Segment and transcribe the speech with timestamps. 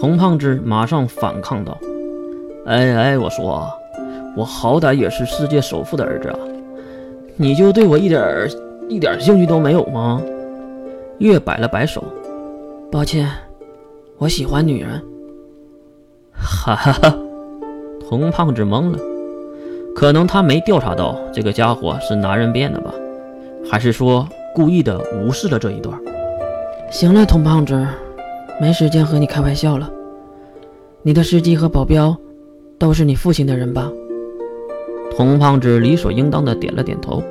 [0.00, 1.76] 童胖子马上反抗道
[2.64, 3.70] ：“哎哎，我说，
[4.34, 6.38] 我好歹也是世界首富的儿子啊，
[7.36, 8.48] 你就对我一点
[8.88, 10.22] 一点兴趣都没有吗？”
[11.20, 12.02] 月摆了摆手
[12.90, 13.28] ：“抱歉，
[14.16, 15.02] 我喜欢女人。”
[16.32, 17.14] 哈哈哈，
[18.08, 18.98] 童胖子懵了，
[19.94, 22.90] 可能他没调查到这个家伙是男人变的吧，
[23.70, 25.94] 还是说故意的无视了这一段？
[26.90, 27.86] 行了，童胖子。
[28.60, 29.90] 没时间和你开玩笑了。
[31.02, 32.14] 你的司机和保镖
[32.78, 33.90] 都是你父亲的人吧？
[35.16, 37.22] 童胖子理所应当的点了点头。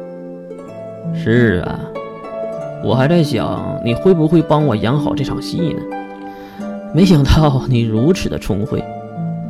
[1.14, 1.80] 是啊，
[2.84, 5.82] 我还在想你会不会帮我演好这场戏呢？
[6.94, 8.84] 没想到你如此的聪慧。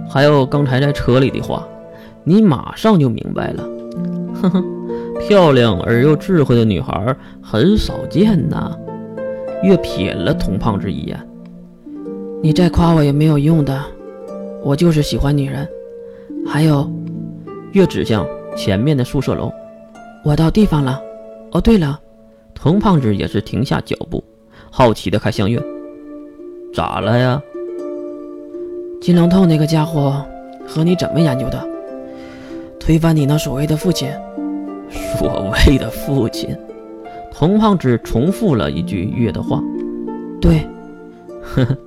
[0.09, 1.65] 还有刚才在车里的话，
[2.25, 3.63] 你马上就明白了。
[4.41, 4.63] 呵呵，
[5.21, 8.75] 漂亮而又智慧的女孩很少见呐。
[9.63, 11.17] 月瞥了童胖子一眼。
[12.41, 13.83] 你再夸我也没有用的，
[14.63, 15.67] 我就是喜欢女人。
[16.47, 16.89] 还有，
[17.73, 19.51] 月指向前面的宿舍楼，
[20.23, 21.01] 我到地方了。
[21.51, 21.99] 哦，对了，
[22.55, 24.23] 童胖子也是停下脚步，
[24.71, 25.61] 好奇的看向月，
[26.73, 27.41] 咋了呀？
[29.01, 30.25] 金龙透那个家伙
[30.65, 31.67] 和你怎么研究的？
[32.79, 34.09] 推翻你那所谓的父亲？
[35.17, 36.55] 所谓的父亲？
[37.33, 39.61] 童胖子重复了一句月的话。
[40.39, 40.65] 对，
[41.41, 41.77] 呵呵。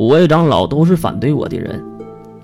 [0.00, 1.84] 五位长老都是反对我的人，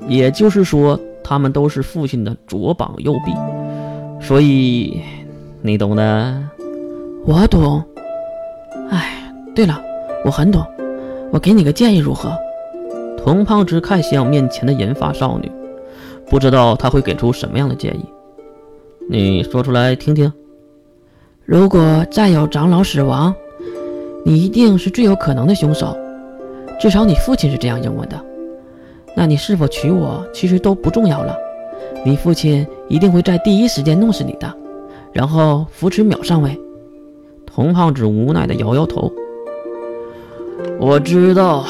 [0.06, 3.32] 也就是说，他们都是父亲的左膀右臂，
[4.20, 5.00] 所以
[5.62, 6.38] 你懂的。
[7.24, 7.82] 我懂。
[8.90, 9.80] 哎，对了，
[10.22, 10.62] 我很懂。
[11.32, 12.30] 我给你个建议，如何？
[13.16, 15.50] 童胖子看向面前的银发少女，
[16.28, 18.04] 不知道他会给出什么样的建议。
[19.08, 20.30] 你说出来听听。
[21.46, 23.34] 如果再有长老死亡，
[24.26, 25.96] 你一定是最有可能的凶手。
[26.78, 28.20] 至少你父亲是这样认为的，
[29.16, 31.34] 那你是否娶我其实都不重要了。
[32.04, 34.54] 你父亲一定会在第一时间弄死你的，
[35.12, 36.58] 然后扶持淼上位。
[37.46, 39.10] 童胖子无奈地摇摇头。
[40.78, 41.64] 我知道，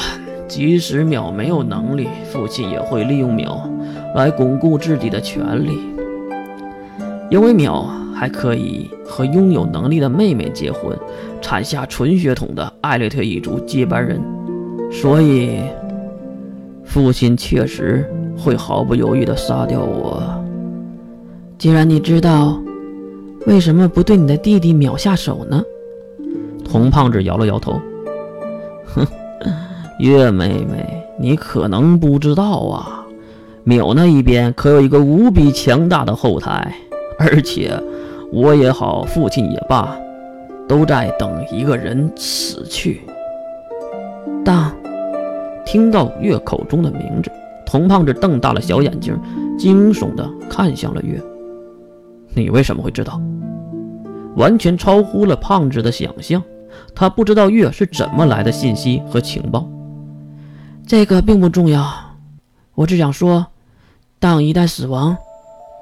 [0.47, 3.61] 即使淼没有能力，父亲也会利用淼
[4.13, 5.79] 来巩固自己的权利，
[7.31, 10.95] 因为淼还可以和拥有能力的妹妹结婚，
[11.41, 14.21] 产下纯血统的艾略特一族接班人。
[14.91, 15.61] 所以，
[16.83, 20.23] 父亲确实会毫不犹豫地杀掉我。
[21.57, 22.59] 既然你知道，
[23.45, 25.63] 为什么不对你的弟弟淼下手呢？
[26.63, 27.79] 童胖子摇了摇头，
[28.93, 29.05] 哼，
[29.99, 33.05] 月妹妹，你可能不知道啊，
[33.65, 36.75] 淼那一边可有一个无比强大的后台，
[37.17, 37.71] 而且
[38.31, 39.97] 我也好，父亲也罢，
[40.67, 43.01] 都在等一个人死去。
[44.43, 44.71] 当
[45.67, 47.29] 听到月口中的名字，
[47.65, 49.19] 童胖子瞪大了小眼睛，
[49.59, 51.21] 惊悚地看向了月。
[52.33, 53.19] 你为什么会知道？
[54.37, 56.41] 完全超乎了胖子的想象。
[56.95, 59.67] 他不知道月是怎么来的信息和情报。
[60.85, 61.85] 这个并不重要，
[62.73, 63.45] 我只想说，
[64.19, 65.17] 当一旦死亡，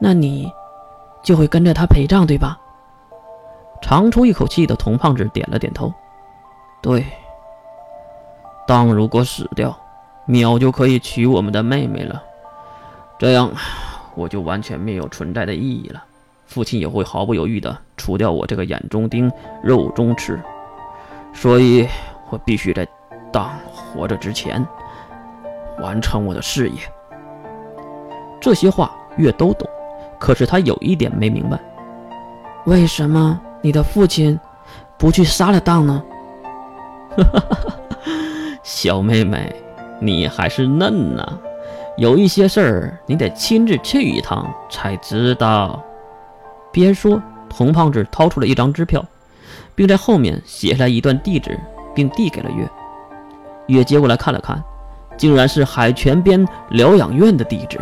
[0.02, 0.52] 那你
[1.24, 2.58] 就会跟着他陪葬，对吧？
[3.84, 5.94] 长出一口气的童胖子点了点头。
[6.82, 7.06] 对。
[8.68, 9.78] 当如果死掉，
[10.28, 12.22] 淼就可以娶我们的妹妹了，
[13.20, 13.52] 这样
[14.16, 16.04] 我就完全没有存在的意义了。
[16.48, 19.32] 父亲也会毫不犹豫地除掉我这个眼中钉、
[19.64, 20.40] 肉中刺，
[21.34, 21.88] 所以
[22.30, 22.88] 我必须在
[23.32, 24.66] 当活着之前
[25.80, 26.78] 完成我的事业。
[28.42, 29.68] 这些话月都懂，
[30.20, 31.60] 可是他有一点没明白：
[32.66, 34.40] 为什么你的父亲
[34.98, 36.04] 不去杀了当呢？
[37.18, 37.85] 哈哈哈哈。
[38.86, 39.52] 小妹妹，
[40.00, 41.40] 你还是嫩呐，
[41.98, 45.84] 有一些事儿你得亲自去一趟才知道。
[46.72, 47.20] 边说，
[47.50, 49.04] 童胖子掏出了一张支票，
[49.74, 51.60] 并在后面写下来一段地址，
[51.96, 52.70] 并递给了月。
[53.66, 54.64] 月接过来看了看，
[55.18, 57.80] 竟然是海泉边疗养院的地址。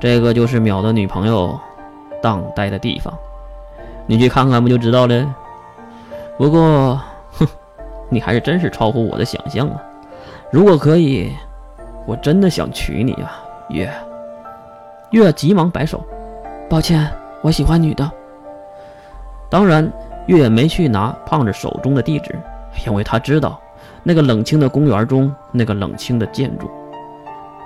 [0.00, 1.60] 这个就是淼的女朋友
[2.22, 3.12] 当待的地方，
[4.06, 5.34] 你去看看不就知道了。
[6.38, 6.98] 不过。
[8.12, 9.82] 你还是真是超乎我的想象啊！
[10.50, 11.32] 如果可以，
[12.06, 13.90] 我真的想娶你啊，月。
[15.12, 16.04] 月急忙摆手，
[16.68, 17.10] 抱歉，
[17.40, 18.10] 我喜欢女的。
[19.48, 19.90] 当然，
[20.26, 22.38] 月也没去拿胖子手中的地址，
[22.86, 23.58] 因为他知道
[24.02, 26.70] 那个冷清的公园中那个冷清的建筑。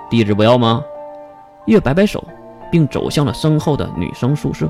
[0.09, 0.81] 地址不要吗？
[1.65, 2.23] 月摆摆手，
[2.71, 4.65] 并走向了身后的女生宿舍。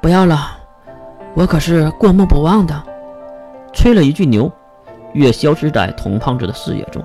[0.00, 0.58] 不要了，
[1.34, 2.82] 我可是过目不忘的。
[3.72, 4.50] 吹了一句牛。
[5.14, 7.02] 月消失在童胖子的视野中，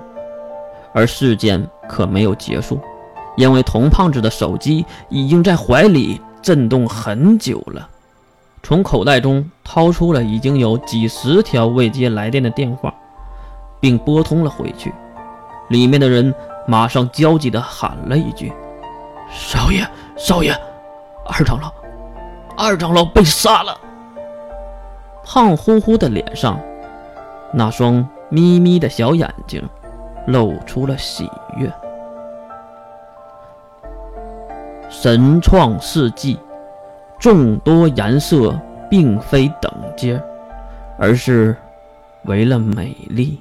[0.92, 2.78] 而事件可没有结束，
[3.36, 7.88] 因为童胖子的手机已经在怀里震动很久了。
[8.62, 12.94] 从口袋中掏出了已经有几十条未接来电的电话，
[13.80, 14.92] 并拨通了回去。
[15.68, 16.34] 里面的人
[16.66, 18.52] 马上焦急地喊了一句
[19.30, 19.84] ：“少爷，
[20.16, 20.54] 少爷，
[21.26, 21.72] 二长老，
[22.56, 23.76] 二长老被杀了！”
[25.24, 26.60] 胖乎乎的脸上，
[27.52, 29.62] 那双眯眯的小眼睛，
[30.26, 31.70] 露出了喜悦。
[34.88, 36.38] 神创世纪。
[37.20, 38.58] 众多颜色
[38.90, 40.20] 并非等阶，
[40.98, 41.54] 而是
[42.24, 43.40] 为了美丽。